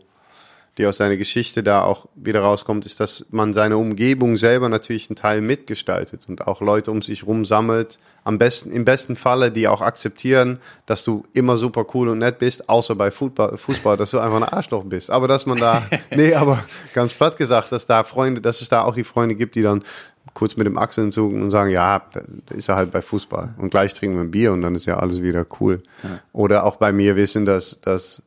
[0.81, 5.11] die aus seiner Geschichte da auch wieder rauskommt, ist, dass man seine Umgebung selber natürlich
[5.11, 7.99] einen Teil mitgestaltet und auch Leute um sich rum sammelt.
[8.25, 12.39] Am besten, im besten Falle, die auch akzeptieren, dass du immer super cool und nett
[12.39, 15.11] bist, außer bei Fußball, Fußball dass du einfach ein Arschloch bist.
[15.11, 15.83] Aber dass man da,
[16.17, 16.65] nee, aber
[16.95, 19.85] ganz platt gesagt, dass da Freunde, dass es da auch die Freunde gibt, die dann
[20.33, 22.03] kurz mit dem Achseln zucken und sagen, ja,
[22.51, 23.55] ist er halt bei Fußball.
[23.59, 25.83] Und gleich trinken wir ein Bier und dann ist ja alles wieder cool.
[26.03, 26.21] Ja.
[26.33, 28.23] Oder auch bei mir wissen, dass, dass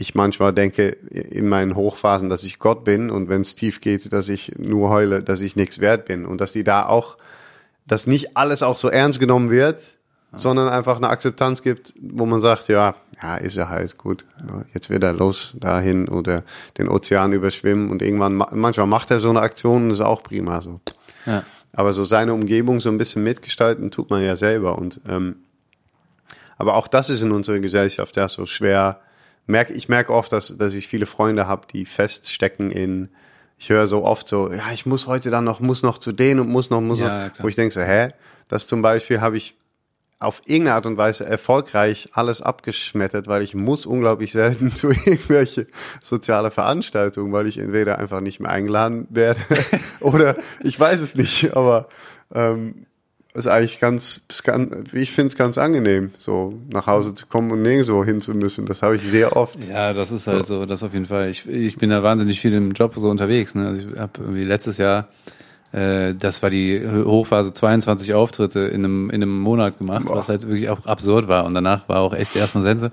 [0.00, 4.10] ich manchmal denke in meinen Hochphasen, dass ich Gott bin und wenn es tief geht,
[4.14, 7.18] dass ich nur heule, dass ich nichts wert bin und dass die da auch,
[7.86, 9.82] dass nicht alles auch so ernst genommen wird,
[10.32, 10.38] ja.
[10.38, 14.24] sondern einfach eine Akzeptanz gibt, wo man sagt, ja, ja, ist er halt gut.
[14.72, 16.44] Jetzt wird er los dahin oder
[16.78, 20.62] den Ozean überschwimmen und irgendwann, manchmal macht er so eine Aktion und ist auch prima
[20.62, 20.80] so.
[21.26, 21.42] Ja.
[21.74, 24.78] aber so seine Umgebung so ein bisschen mitgestalten tut man ja selber.
[24.78, 25.36] Und ähm,
[26.56, 29.02] aber auch das ist in unserer Gesellschaft ja so schwer.
[29.46, 33.08] Merk, ich merke oft, dass, dass ich viele Freunde habe, die feststecken in,
[33.58, 36.40] ich höre so oft so, ja, ich muss heute dann noch, muss noch zu denen
[36.40, 37.44] und muss noch, muss Ja, noch, klar.
[37.44, 38.12] wo ich denke so, hä?
[38.48, 39.56] Das zum Beispiel habe ich
[40.18, 45.66] auf irgendeine Art und Weise erfolgreich alles abgeschmettert, weil ich muss unglaublich selten zu irgendwelche
[46.02, 49.40] soziale Veranstaltungen, weil ich entweder einfach nicht mehr eingeladen werde
[50.00, 51.88] oder ich weiß es nicht, aber
[52.34, 52.86] ähm,
[53.32, 54.20] ist eigentlich ganz,
[54.92, 58.66] ich finde es ganz angenehm, so nach Hause zu kommen und nirgendwo hin zu müssen.
[58.66, 59.56] Das habe ich sehr oft.
[59.68, 61.30] Ja, das ist halt so, das auf jeden Fall.
[61.30, 63.54] Ich, ich bin da wahnsinnig viel im Job so unterwegs.
[63.54, 63.68] Ne?
[63.68, 65.08] Also ich habe irgendwie letztes Jahr,
[65.72, 70.16] äh, das war die Hochphase 22 Auftritte in einem, in einem Monat gemacht, Boah.
[70.16, 71.44] was halt wirklich auch absurd war.
[71.44, 72.90] Und danach war auch echt erstmal Sense.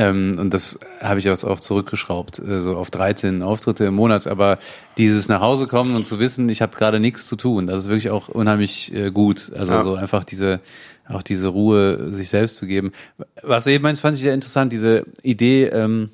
[0.00, 4.26] Ähm, und das habe ich jetzt auch zurückgeschraubt, äh, so auf 13 Auftritte im Monat.
[4.26, 4.58] Aber
[4.96, 7.88] dieses nach Hause kommen und zu wissen, ich habe gerade nichts zu tun, das ist
[7.88, 9.52] wirklich auch unheimlich äh, gut.
[9.56, 9.82] Also Ja.
[9.82, 10.60] so einfach diese,
[11.06, 12.92] auch diese Ruhe sich selbst zu geben.
[13.42, 16.08] Was du eben meinst, fand ich sehr interessant, diese Idee, ähm,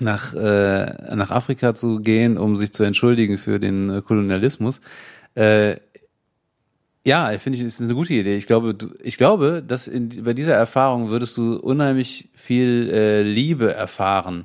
[0.00, 4.80] nach, äh, nach Afrika zu gehen, um sich zu entschuldigen für den äh, Kolonialismus.
[5.34, 5.76] Äh,
[7.04, 8.36] ja, finde ich, ist eine gute Idee.
[8.36, 13.22] Ich glaube, du, ich glaube, dass in, bei dieser Erfahrung würdest du unheimlich viel äh,
[13.22, 14.44] Liebe erfahren.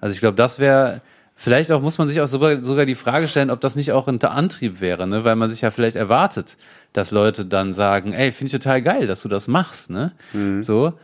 [0.00, 1.02] Also ich glaube, das wäre,
[1.34, 4.08] vielleicht auch muss man sich auch sogar, sogar die Frage stellen, ob das nicht auch
[4.08, 5.24] ein Antrieb wäre, ne?
[5.24, 6.56] weil man sich ja vielleicht erwartet,
[6.94, 10.12] dass Leute dann sagen, ey, finde ich total geil, dass du das machst, ne?
[10.62, 10.94] So.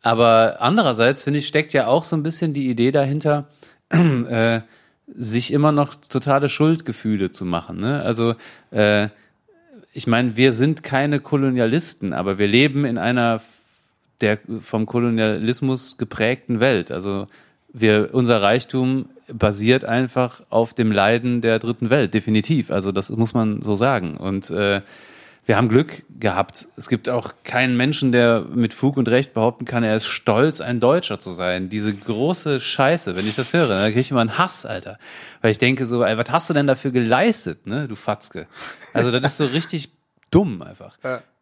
[0.00, 3.48] Aber andererseits, finde ich, steckt ja auch so ein bisschen die Idee dahinter,
[3.90, 4.60] äh,
[5.06, 7.78] sich immer noch totale Schuldgefühle zu machen.
[7.78, 8.02] Ne?
[8.02, 8.34] Also
[8.70, 9.08] äh,
[9.94, 13.40] ich meine, wir sind keine Kolonialisten, aber wir leben in einer
[14.20, 16.90] der vom Kolonialismus geprägten Welt.
[16.90, 17.26] Also
[17.72, 22.70] wir, unser Reichtum basiert einfach auf dem Leiden der dritten Welt, definitiv.
[22.70, 24.16] Also das muss man so sagen.
[24.16, 24.80] Und äh,
[25.46, 26.68] wir haben Glück gehabt.
[26.76, 30.60] Es gibt auch keinen Menschen, der mit Fug und Recht behaupten kann, er ist stolz,
[30.60, 31.68] ein Deutscher zu sein.
[31.68, 34.98] Diese große Scheiße, wenn ich das höre, dann kriege ich immer einen Hass, Alter.
[35.42, 38.46] Weil ich denke so, ey, was hast du denn dafür geleistet, ne, du Fatzke?
[38.92, 39.90] Also das ist so richtig
[40.30, 40.96] dumm einfach.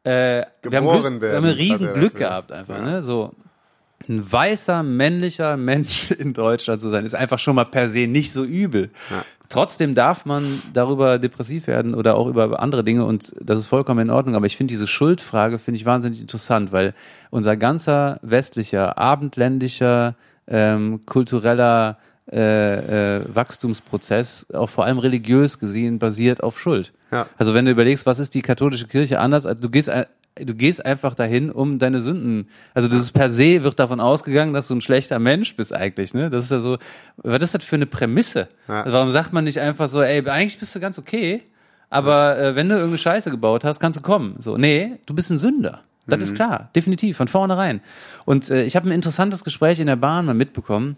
[0.05, 3.03] Äh, wir, haben Geboren Glück, wir werden haben ein riesen Glück gehabt einfach, ne?
[3.03, 3.33] So
[4.09, 8.33] ein weißer männlicher Mensch in Deutschland zu sein, ist einfach schon mal per se nicht
[8.33, 8.91] so übel.
[9.49, 14.01] Trotzdem darf man darüber depressiv werden oder auch über andere Dinge und das ist vollkommen
[14.01, 14.35] in Ordnung.
[14.35, 16.95] Aber ich finde diese Schuldfrage finde ich wahnsinnig interessant, weil
[17.31, 20.15] unser ganzer westlicher, abendländischer,
[20.49, 21.99] ähm, kultureller
[22.33, 26.93] äh, äh, Wachstumsprozess, auch vor allem religiös gesehen, basiert auf Schuld.
[27.11, 27.27] Ja.
[27.37, 30.55] Also wenn du überlegst, was ist die katholische Kirche anders, als du gehst, ein- du
[30.55, 32.49] gehst einfach dahin, um deine Sünden.
[32.75, 36.14] Also das ist per se wird davon ausgegangen, dass du ein schlechter Mensch bist eigentlich.
[36.14, 36.31] Ne?
[36.31, 36.79] Das ist ja so,
[37.16, 38.49] was ist das für eine Prämisse?
[38.68, 38.83] Ja.
[38.83, 41.42] Also warum sagt man nicht einfach so, ey, eigentlich bist du ganz okay,
[41.90, 44.37] aber äh, wenn du irgendeine Scheiße gebaut hast, kannst du kommen.
[44.38, 45.83] So, nee, du bist ein Sünder.
[46.07, 47.81] Das ist klar, definitiv, von vornherein.
[48.25, 50.97] Und äh, ich habe ein interessantes Gespräch in der Bahn mal mitbekommen,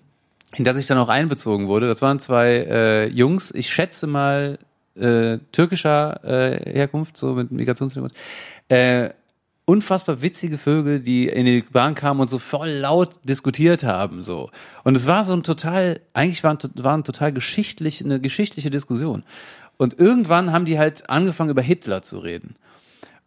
[0.57, 1.89] in das ich dann auch einbezogen wurde.
[1.89, 4.59] Das waren zwei äh, Jungs, ich schätze mal
[4.97, 8.15] äh, türkischer äh, Herkunft, so mit Migrationshintergrund.
[8.69, 9.11] Äh,
[9.67, 14.51] unfassbar witzige Vögel, die in die Bahn kamen und so voll laut diskutiert haben, so.
[14.83, 18.71] Und es war so ein total, eigentlich war, ein- war ein total geschichtlich, eine geschichtliche
[18.71, 19.25] Diskussion.
[19.77, 22.57] Und irgendwann haben die halt angefangen über Hitler zu reden.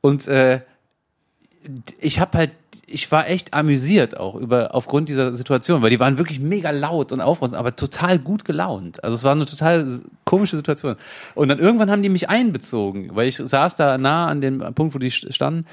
[0.01, 0.61] Und äh,
[1.99, 2.51] ich habe halt,
[2.85, 7.11] ich war echt amüsiert auch über aufgrund dieser Situation, weil die waren wirklich mega laut
[7.11, 9.03] und aufbrausend, aber total gut gelaunt.
[9.03, 10.95] Also es war eine total komische Situation.
[11.35, 14.95] Und dann irgendwann haben die mich einbezogen, weil ich saß da nah an dem Punkt,
[14.95, 15.65] wo die standen.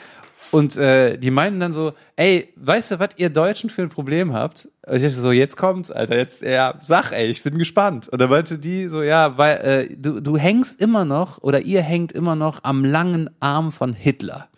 [0.54, 4.32] Und äh, die meinten dann so, ey, weißt du, was ihr Deutschen für ein Problem
[4.32, 4.68] habt?
[4.86, 8.08] Und ich dachte so, jetzt kommt's, Alter, jetzt, ja, sag, ey, ich bin gespannt.
[8.08, 11.82] Und dann meinte die so, ja, weil äh, du, du hängst immer noch oder ihr
[11.82, 14.48] hängt immer noch am langen Arm von Hitler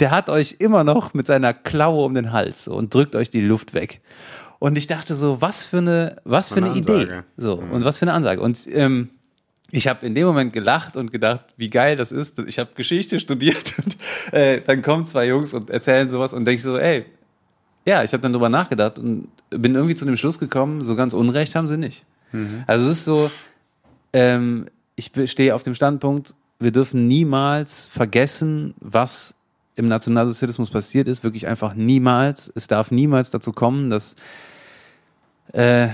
[0.00, 3.30] der hat euch immer noch mit seiner Klaue um den Hals so, und drückt euch
[3.30, 4.00] die Luft weg.
[4.58, 7.20] Und ich dachte so, was für eine, was für Eine eine, Idee.
[7.36, 8.40] So, und was für eine Ansage.
[8.40, 9.10] Und ähm,
[9.70, 12.38] ich habe in dem Moment gelacht und gedacht, wie geil das ist.
[12.40, 13.96] Ich habe Geschichte studiert und
[14.32, 17.04] äh, dann kommen zwei Jungs und erzählen sowas und denk so, ey,
[17.84, 21.14] ja, ich habe dann drüber nachgedacht und bin irgendwie zu dem Schluss gekommen, so ganz
[21.14, 22.04] Unrecht haben sie nicht.
[22.66, 23.30] Also es ist so,
[24.12, 29.36] ähm, ich stehe auf dem Standpunkt, wir dürfen niemals vergessen, was
[29.76, 32.50] im Nationalsozialismus passiert ist, wirklich einfach niemals.
[32.54, 34.16] Es darf niemals dazu kommen, dass
[35.52, 35.88] äh,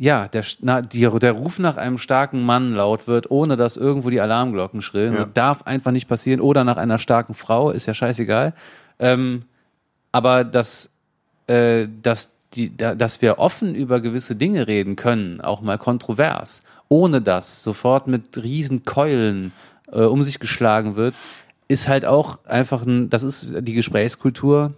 [0.00, 4.08] ja, der, na, die, der Ruf nach einem starken Mann laut wird, ohne dass irgendwo
[4.08, 5.14] die Alarmglocken schrillen.
[5.14, 5.24] Ja.
[5.26, 6.40] Darf einfach nicht passieren.
[6.40, 8.54] Oder nach einer starken Frau, ist ja scheißegal.
[8.98, 9.42] Ähm,
[10.10, 10.94] aber dass,
[11.48, 16.62] äh, dass, die, da, dass wir offen über gewisse Dinge reden können, auch mal kontrovers,
[16.88, 19.52] ohne dass sofort mit riesen Keulen
[19.92, 21.18] äh, um sich geschlagen wird,
[21.68, 24.72] ist halt auch einfach ein, das ist die Gesprächskultur,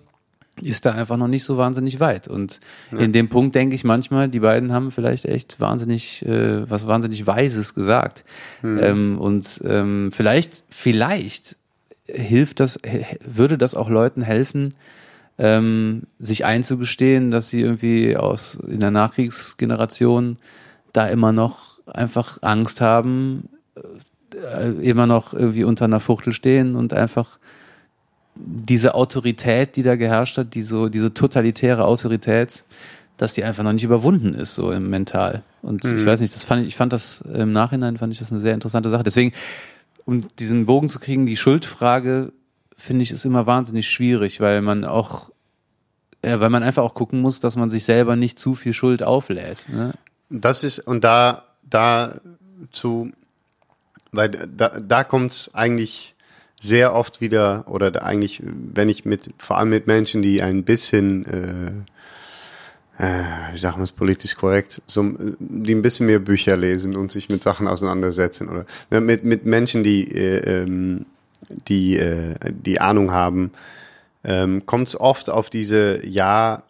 [0.61, 2.29] ist da einfach noch nicht so wahnsinnig weit.
[2.29, 2.61] Und
[2.91, 2.99] ja.
[2.99, 7.27] in dem Punkt denke ich manchmal, die beiden haben vielleicht echt wahnsinnig, äh, was wahnsinnig
[7.27, 8.25] Weises gesagt.
[8.61, 8.79] Mhm.
[8.83, 11.57] Ähm, und ähm, vielleicht, vielleicht
[12.07, 12.79] hilft das,
[13.25, 14.75] würde das auch Leuten helfen,
[15.39, 20.37] ähm, sich einzugestehen, dass sie irgendwie aus in der Nachkriegsgeneration
[20.93, 23.49] da immer noch einfach Angst haben,
[24.35, 27.39] äh, immer noch irgendwie unter einer Fuchtel stehen und einfach
[28.35, 32.65] diese Autorität, die da geherrscht hat, diese, diese totalitäre Autorität,
[33.17, 35.43] dass die einfach noch nicht überwunden ist, so im Mental.
[35.61, 35.97] Und mhm.
[35.97, 38.41] ich weiß nicht, das fand ich, ich fand das im Nachhinein fand ich das eine
[38.41, 39.03] sehr interessante Sache.
[39.03, 39.33] Deswegen,
[40.05, 42.33] um diesen Bogen zu kriegen, die Schuldfrage,
[42.77, 45.31] finde ich, ist immer wahnsinnig schwierig, weil man auch,
[46.25, 49.03] ja, weil man einfach auch gucken muss, dass man sich selber nicht zu viel Schuld
[49.03, 49.69] auflädt.
[49.69, 49.93] Ne?
[50.31, 52.21] Das ist, und da, da
[52.73, 53.13] zu,
[54.11, 56.15] weil da, da kommt es eigentlich
[56.63, 61.85] sehr oft wieder, oder eigentlich, wenn ich mit, vor allem mit Menschen, die ein bisschen,
[62.99, 65.03] äh, äh, wie sagen wir es politisch korrekt, so,
[65.41, 69.45] die ein bisschen mehr Bücher lesen und sich mit Sachen auseinandersetzen, oder ne, mit, mit
[69.45, 71.07] Menschen, die, äh, ähm,
[71.67, 73.51] die, äh, die Ahnung haben,
[74.23, 76.63] ähm, kommt es oft auf diese, ja,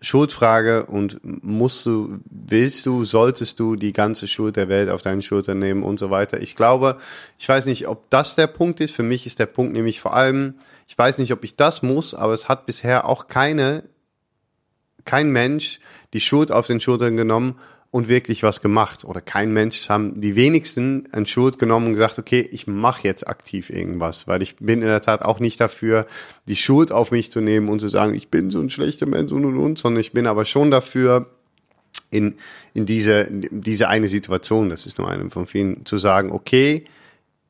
[0.00, 5.20] Schuldfrage und musst du, willst du, solltest du die ganze Schuld der Welt auf deinen
[5.20, 6.40] Schultern nehmen und so weiter.
[6.40, 6.96] Ich glaube,
[7.38, 8.94] ich weiß nicht, ob das der Punkt ist.
[8.94, 10.54] Für mich ist der Punkt nämlich vor allem,
[10.88, 13.84] ich weiß nicht, ob ich das muss, aber es hat bisher auch keine,
[15.04, 15.80] kein Mensch
[16.14, 17.58] die Schuld auf den Schultern genommen
[17.90, 19.04] und wirklich was gemacht.
[19.04, 23.06] Oder kein Mensch, es haben die wenigsten ein Schuld genommen und gesagt, okay, ich mache
[23.06, 26.06] jetzt aktiv irgendwas, weil ich bin in der Tat auch nicht dafür,
[26.46, 29.32] die Schuld auf mich zu nehmen und zu sagen, ich bin so ein schlechter Mensch
[29.32, 31.26] und und und, sondern ich bin aber schon dafür,
[32.10, 32.34] in,
[32.74, 36.84] in diese, in diese eine Situation, das ist nur eine von vielen, zu sagen, okay,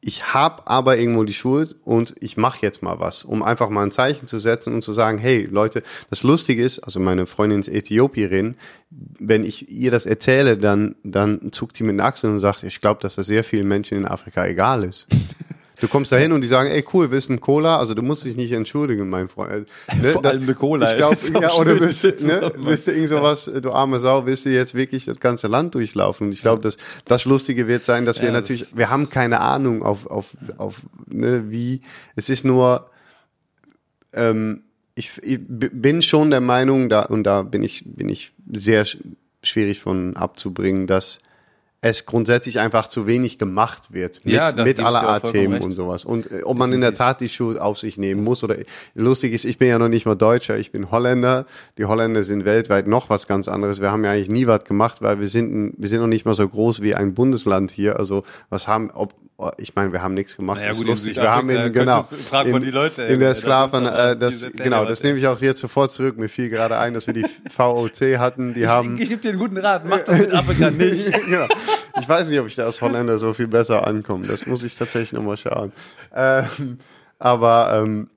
[0.03, 3.83] ich habe aber irgendwo die Schuld und ich mache jetzt mal was, um einfach mal
[3.83, 7.61] ein Zeichen zu setzen und zu sagen, hey Leute, das Lustige ist, also meine Freundin
[7.61, 8.57] ist Äthiopierin,
[8.91, 12.81] wenn ich ihr das erzähle, dann, dann zuckt die mit den Achseln und sagt, ich
[12.81, 15.07] glaube, dass das sehr vielen Menschen in Afrika egal ist.
[15.81, 17.79] Du kommst da hin und die sagen, ey cool, willst du ein Cola?
[17.79, 19.67] Also du musst dich nicht entschuldigen, mein Freund.
[20.01, 20.09] Ne?
[20.09, 20.91] Vor allem eine Cola.
[20.91, 24.51] Ich glaube, ja, oder willst, ne, willst du irgend sowas, du arme Sau, willst du
[24.51, 26.29] jetzt wirklich das ganze Land durchlaufen?
[26.29, 29.09] Und ich glaube, das, das Lustige wird sein, dass wir ja, natürlich, das, wir haben
[29.09, 31.81] keine Ahnung auf, auf, auf ne, wie,
[32.17, 32.91] es ist nur,
[34.13, 34.63] ähm,
[34.95, 38.85] ich, ich bin schon der Meinung, da, und da bin ich, bin ich sehr
[39.43, 41.21] schwierig von abzubringen, dass
[41.83, 46.05] es grundsätzlich einfach zu wenig gemacht wird mit, ja, mit aller Art Themen und sowas.
[46.05, 48.57] Und äh, ob man in der Tat die Schuld auf sich nehmen muss oder
[48.95, 51.47] lustig ist, ich bin ja noch nicht mal Deutscher, ich bin Holländer.
[51.79, 53.81] Die Holländer sind weltweit noch was ganz anderes.
[53.81, 56.35] Wir haben ja eigentlich nie was gemacht, weil wir sind wir sind noch nicht mal
[56.35, 57.99] so groß wie ein Bundesland hier.
[57.99, 59.15] Also was haben ob
[59.57, 60.59] ich meine, wir haben nichts gemacht.
[60.59, 61.17] Naja, gut, lustig.
[61.17, 62.05] Wir haben in, genau,
[62.45, 65.93] in, die Leute, in der Sklaven, äh, das, genau, das nehme ich auch jetzt sofort
[65.93, 66.19] zurück.
[66.19, 67.25] Mir fiel gerade ein, dass wir die
[67.57, 68.97] VOC hatten, die ich, haben.
[68.97, 71.13] Ich, ich gebe dir einen guten Rat, mach das mit Afrika nicht.
[71.27, 71.47] genau.
[72.01, 74.27] Ich weiß nicht, ob ich da als Holländer so viel besser ankomme.
[74.27, 75.73] Das muss ich tatsächlich nochmal schauen.
[76.15, 76.79] Ähm,
[77.19, 78.11] aber ähm,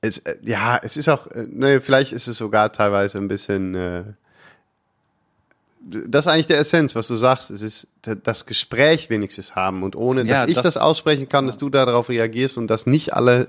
[0.00, 3.74] es, äh, ja, es ist auch, äh, ne, vielleicht ist es sogar teilweise ein bisschen
[3.74, 4.04] äh,
[5.84, 7.50] das ist eigentlich der Essenz, was du sagst.
[7.50, 11.46] Es ist das Gespräch wenigstens haben und ohne, dass ja, ich das, das, aussprechen kann,
[11.46, 13.48] dass du darauf reagierst und dass nicht alle,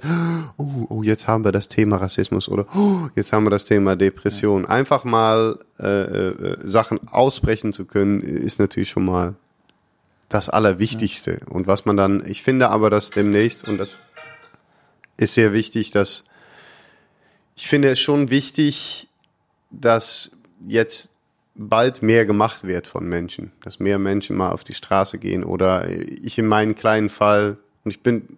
[0.57, 3.95] oh, oh, jetzt haben wir das Thema Rassismus oder oh, jetzt haben wir das Thema
[3.95, 4.65] Depression.
[4.65, 9.35] Einfach mal äh, äh, Sachen aussprechen zu können, ist natürlich schon mal
[10.29, 11.39] das Allerwichtigste.
[11.41, 11.47] Ja.
[11.53, 13.97] Und was man dann, ich finde aber, dass demnächst, und das
[15.17, 16.23] ist sehr wichtig, dass
[17.55, 19.09] ich finde es schon wichtig,
[19.69, 20.31] dass
[20.65, 21.12] jetzt
[21.55, 25.87] bald mehr gemacht wird von Menschen, dass mehr Menschen mal auf die Straße gehen oder
[25.89, 28.37] ich in meinem kleinen Fall und ich bin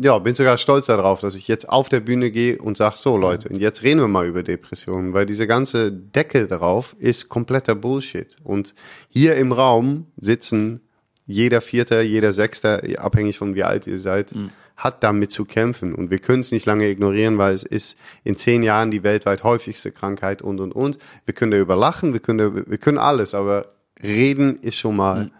[0.00, 3.16] ja, bin sogar stolz darauf, dass ich jetzt auf der Bühne gehe und sage, so
[3.16, 7.74] Leute, und jetzt reden wir mal über Depressionen, weil diese ganze Deckel darauf ist kompletter
[7.74, 8.36] Bullshit.
[8.42, 8.74] Und
[9.08, 10.80] hier im Raum sitzen
[11.26, 15.94] jeder Vierte, jeder Sechste, abhängig von wie alt ihr seid, mhm hat damit zu kämpfen.
[15.94, 19.44] Und wir können es nicht lange ignorieren, weil es ist in zehn Jahren die weltweit
[19.44, 20.98] häufigste Krankheit und, und, und.
[21.26, 23.66] Wir können darüber lachen, wir können, wir können alles, aber
[24.02, 25.30] reden ist schon mal, mhm.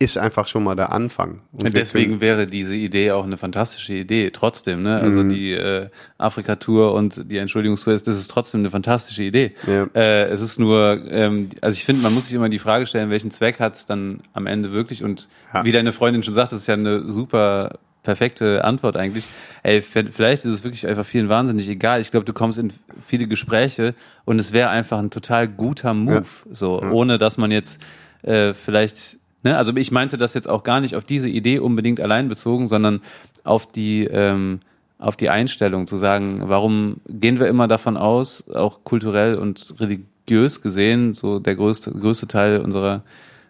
[0.00, 1.42] ist einfach schon mal der Anfang.
[1.52, 4.98] Und deswegen wäre diese Idee auch eine fantastische Idee, trotzdem, ne?
[4.98, 5.28] Also mhm.
[5.28, 9.50] die äh, Afrika-Tour und die Entschuldigungstour ist, das ist trotzdem eine fantastische Idee.
[9.68, 9.86] Ja.
[9.94, 13.10] Äh, es ist nur, ähm, also ich finde, man muss sich immer die Frage stellen,
[13.10, 15.04] welchen Zweck hat es dann am Ende wirklich?
[15.04, 15.64] Und ja.
[15.64, 19.26] wie deine Freundin schon sagt, das ist ja eine super perfekte Antwort eigentlich.
[19.64, 22.00] Ey, vielleicht ist es wirklich einfach vielen wahnsinnig egal.
[22.00, 22.72] Ich glaube, du kommst in
[23.04, 26.54] viele Gespräche und es wäre einfach ein total guter Move, ja.
[26.54, 26.90] so ja.
[26.92, 27.82] ohne dass man jetzt
[28.22, 32.00] äh, vielleicht Ne, also ich meinte das jetzt auch gar nicht auf diese Idee unbedingt
[32.00, 33.02] allein bezogen, sondern
[33.44, 34.60] auf die, ähm,
[34.98, 40.62] auf die Einstellung zu sagen, warum gehen wir immer davon aus, auch kulturell und religiös
[40.62, 43.02] gesehen, so der größte, größte Teil unserer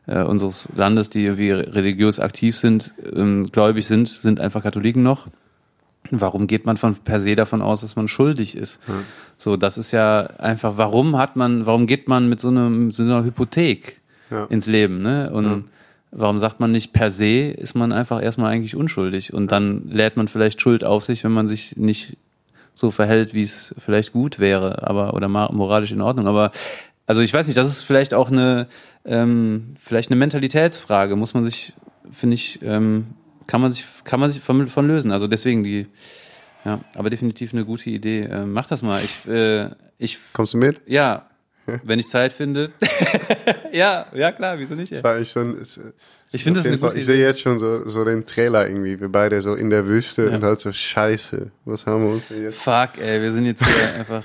[0.06, 5.28] äh, unseres Landes, die irgendwie religiös aktiv sind, ähm, gläubig sind, sind einfach Katholiken noch.
[6.10, 8.78] Warum geht man von per se davon aus, dass man schuldig ist?
[8.86, 8.94] Hm.
[9.38, 13.02] So, das ist ja einfach, warum hat man, warum geht man mit so, einem, so
[13.02, 14.44] einer Hypothek Ja.
[14.46, 15.30] ins Leben, ne?
[15.32, 15.64] Und
[16.10, 20.16] warum sagt man nicht per se, ist man einfach erstmal eigentlich unschuldig und dann lädt
[20.16, 22.16] man vielleicht Schuld auf sich, wenn man sich nicht
[22.74, 26.26] so verhält, wie es vielleicht gut wäre, aber oder moralisch in Ordnung.
[26.26, 26.50] Aber
[27.06, 28.68] also ich weiß nicht, das ist vielleicht auch eine
[29.04, 31.16] ähm, vielleicht eine Mentalitätsfrage.
[31.16, 31.74] Muss man sich,
[32.10, 33.08] finde ich, ähm,
[33.46, 35.12] kann man sich kann man sich von, von lösen.
[35.12, 35.86] Also deswegen die
[36.64, 38.22] ja, aber definitiv eine gute Idee.
[38.22, 39.02] Ähm, mach das mal.
[39.04, 40.82] Ich äh, ich Kommst du mit?
[40.86, 41.28] ja,
[41.82, 42.70] wenn ich Zeit finde.
[43.72, 44.92] ja, ja klar, wieso nicht?
[44.92, 45.02] Ey?
[45.02, 45.56] War ich schon.
[46.32, 49.08] Ich finde das eine gute Ich sehe jetzt schon so, so den Trailer irgendwie, wir
[49.08, 51.50] beide so in der Wüste und halt so Scheiße.
[51.64, 52.58] Was haben wir uns denn jetzt?
[52.58, 54.22] Fuck, ey, wir sind jetzt hier einfach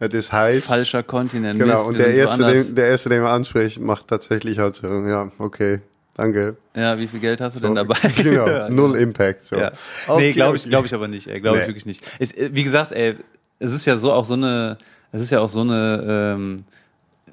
[0.00, 0.64] Es ist heiß.
[0.64, 1.58] falscher Kontinent.
[1.60, 4.86] Genau, Mist, und der erste, den, der erste, den wir ansprechen, macht tatsächlich halt so,
[4.88, 5.78] ja, okay,
[6.16, 6.56] danke.
[6.74, 7.98] Ja, wie viel Geld hast du denn So, dabei?
[8.16, 9.44] Genau, null Impact.
[9.44, 9.56] So.
[9.56, 9.70] Ja.
[10.08, 11.68] Okay, nee, glaube ich, glaube ich aber nicht, ey, glaube ich Nee.
[11.68, 12.04] wirklich nicht.
[12.18, 13.14] Es, äh, wie gesagt, ey,
[13.60, 14.76] es ist ja so auch so eine,
[15.12, 16.56] es ist ja auch so eine, ähm,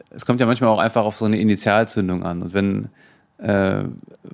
[0.10, 2.42] es kommt ja manchmal auch einfach auf so eine Initialzündung an.
[2.42, 2.90] Und wenn,
[3.38, 3.84] äh,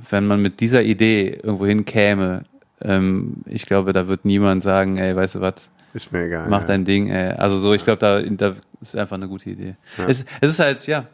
[0.09, 2.43] wenn man mit dieser Idee irgendwo hinkäme,
[2.81, 6.49] ähm, ich glaube, da wird niemand sagen, ey, weißt du was, Ist mir egal.
[6.49, 6.67] mach ja.
[6.67, 7.31] dein Ding, ey.
[7.31, 9.75] Also so, ich glaube, da, da ist einfach eine gute Idee.
[10.07, 11.05] Es, es ist halt, ja,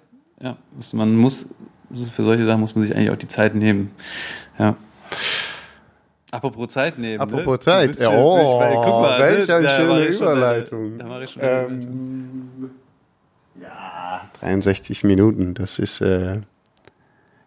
[0.41, 0.57] ja,
[0.93, 1.55] man muss,
[2.11, 3.91] für solche Sachen muss man sich eigentlich auch die Zeit nehmen.
[4.59, 4.75] Ja.
[6.31, 7.21] Apropos Zeit nehmen.
[7.21, 7.59] Apropos ne?
[7.59, 7.99] Zeit.
[7.99, 9.55] Ja, oh, weil- guck mal, welch ne?
[9.55, 10.97] eine schöne ich Überleitung.
[10.97, 11.65] Da mache ich schon eine.
[11.67, 12.71] Ähm,
[13.55, 16.41] ja, 63 Minuten, das ist, äh,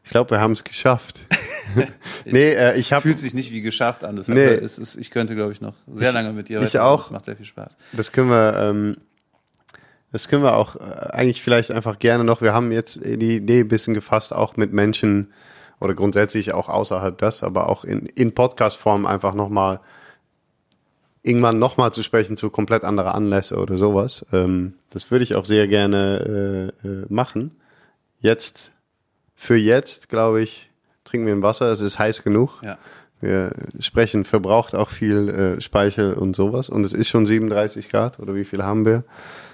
[0.02, 1.20] ich glaube, wir haben es geschafft.
[2.24, 4.16] nee, äh, ich habe, Fühlt sich nicht wie geschafft an.
[4.16, 4.40] Das Nee.
[4.44, 6.92] es ist, ich könnte, glaube ich, noch sehr lange mit dir ich weitermachen.
[6.94, 6.98] auch.
[6.98, 7.76] Das macht sehr viel Spaß.
[7.92, 8.96] das können wir, ähm,
[10.10, 10.80] das können wir auch äh,
[11.12, 14.72] eigentlich vielleicht einfach gerne noch, wir haben jetzt die Idee ein bisschen gefasst, auch mit
[14.72, 15.32] Menschen
[15.80, 19.80] oder grundsätzlich auch außerhalb das, aber auch in, in Podcast-Form einfach nochmal
[21.22, 24.24] irgendwann nochmal zu sprechen zu komplett anderer Anlässe oder sowas.
[24.32, 27.56] Ähm, das würde ich auch sehr gerne äh, äh, machen.
[28.18, 28.72] Jetzt,
[29.34, 30.70] für jetzt, glaube ich,
[31.04, 31.70] trinken wir ein Wasser.
[31.72, 32.60] Es ist heiß genug.
[32.62, 32.78] Ja.
[33.20, 36.70] Wir sprechen, verbraucht auch viel äh, Speichel und sowas.
[36.70, 39.04] Und es ist schon 37 Grad oder wie viel haben wir?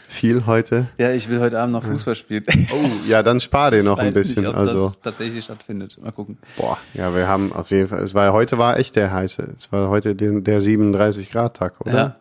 [0.08, 0.86] Viel heute.
[0.98, 2.44] Ja, ich will heute Abend noch Fußball spielen.
[2.72, 4.44] Oh, ja, dann spar dir noch ein bisschen.
[4.44, 5.98] Nicht, ob also, das tatsächlich stattfindet.
[6.02, 6.38] Mal gucken.
[6.56, 9.54] boah, ja, wir haben auf jeden Fall, es war heute war echt der heiße.
[9.56, 11.92] Es war heute der, der 37 Grad Tag, oder?
[11.92, 12.16] Ja,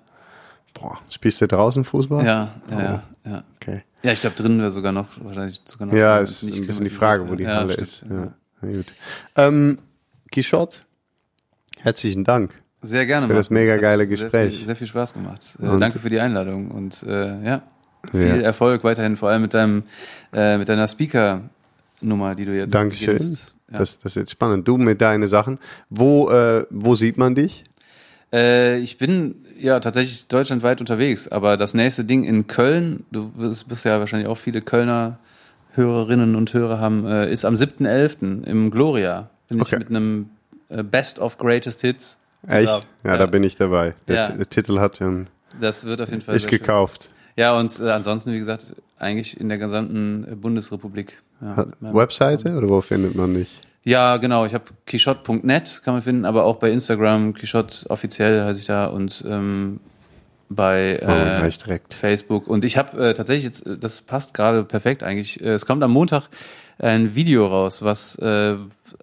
[0.75, 2.25] Boah, spielst du draußen Fußball?
[2.25, 3.03] ja, ja, ja.
[3.25, 3.43] ja.
[3.55, 3.81] Okay.
[4.03, 5.95] Ja, ich glaube, drinnen wäre sogar noch, wahrscheinlich sogar noch.
[5.95, 7.87] Ja, ist ein bisschen die Frage, wo die ja, Halle stimmt.
[7.87, 8.03] ist.
[8.07, 8.33] Ja.
[8.61, 8.85] Na gut.
[9.35, 9.79] Ähm,
[10.31, 10.79] Quichotte,
[11.79, 12.53] herzlichen Dank.
[12.81, 13.27] Sehr gerne.
[13.27, 14.57] Für das mega geile Sehr Gespräch.
[14.57, 15.41] viel, sehr viel Spaß gemacht.
[15.59, 17.63] Äh, danke für die Einladung und äh, ja,
[18.11, 18.35] viel Ja.
[18.37, 19.83] Erfolg weiterhin, vor allem mit deinem,
[20.33, 23.17] äh, mit deiner Speaker-Nummer, die du jetzt Dankeschön.
[23.71, 23.79] Ja.
[23.79, 24.67] Das, das ist jetzt spannend.
[24.67, 25.57] Du mit deinen Sachen.
[25.89, 27.63] Wo, äh, wo sieht man dich?
[28.31, 33.69] Äh, ich bin ja tatsächlich deutschlandweit unterwegs, aber das nächste Ding in Köln, du wirst,
[33.69, 35.17] wirst ja wahrscheinlich auch viele Kölner
[35.73, 38.43] Hörerinnen und Hörer haben, äh, ist am 7.11.
[38.45, 39.29] im Gloria.
[39.49, 39.75] Bin Okay.
[39.75, 40.29] ich mit einem
[40.69, 42.17] äh, Best of Greatest Hits.
[42.47, 42.67] Echt?
[42.69, 43.95] Ja, Ja, da bin ich dabei.
[44.07, 44.45] Der, Ja.
[44.45, 45.27] Titel hat schon,
[45.59, 47.09] Das wird auf jeden Fall ist gekauft.
[47.35, 51.21] Ja, und äh, ansonsten, wie gesagt, eigentlich in der gesamten Bundesrepublik.
[51.41, 53.59] Ja, Webseite oder wo findet man dich?
[53.83, 54.45] Ja, genau.
[54.45, 58.87] Ich habe quichotte.net kann man finden, aber auch bei Instagram, Quichotte offiziell heiße ich da
[58.87, 59.79] und ähm,
[60.49, 61.93] bei Oh, äh, direkt.
[61.93, 62.47] Facebook.
[62.47, 65.41] Und ich habe äh, tatsächlich jetzt, äh, das passt gerade perfekt eigentlich.
[65.41, 66.29] Äh, es kommt am Montag
[66.79, 68.55] ein Video raus, was äh,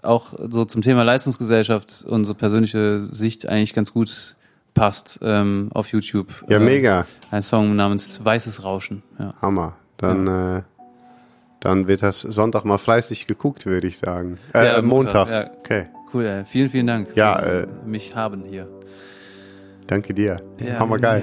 [0.03, 4.37] auch so zum Thema Leistungsgesellschaft und so persönliche Sicht eigentlich ganz gut
[4.75, 6.29] passt ähm, auf YouTube.
[6.49, 7.07] Ja, äh, mega.
[7.31, 9.03] Ein Song namens Weißes Rauschen.
[9.19, 9.35] Ja.
[9.43, 9.77] Hammer.
[9.99, 10.63] Dann, äh,
[11.61, 14.39] dann wird das Sonntag mal fleißig geguckt, würde ich sagen.
[14.53, 15.29] Äh, Ja, Montag.
[15.29, 15.51] Montag, ja.
[15.59, 15.87] Okay.
[16.13, 18.69] Cool, äh, vielen, vielen Dank Ja, fürs äh, mich haben hier.
[19.87, 20.43] Danke dir.
[20.61, 20.79] Ja.
[20.79, 21.23] Hammer geil.